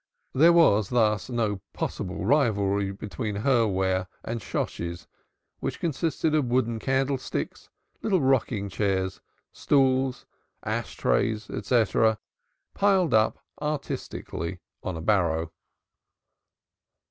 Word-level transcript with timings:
There 0.33 0.51
was 0.51 0.89
thus 0.89 1.29
no 1.29 1.61
possible 1.73 2.25
rivalry 2.25 2.91
between 2.91 3.35
her 3.35 3.67
ware 3.67 4.07
and 4.25 4.41
Shosshi's, 4.41 5.05
which 5.59 5.79
consisted 5.79 6.33
of 6.33 6.45
wooden 6.49 6.79
candlesticks, 6.79 7.69
little 8.01 8.19
rocking 8.19 8.67
chairs, 8.67 9.21
stools, 9.51 10.25
ash 10.63 10.95
trays, 10.95 11.51
etc., 11.51 12.17
piled 12.73 13.13
up 13.13 13.45
artistically 13.61 14.59
on 14.81 14.97
a 14.97 15.01
barrow. 15.01 15.51